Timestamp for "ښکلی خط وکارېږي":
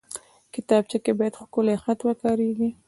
1.39-2.69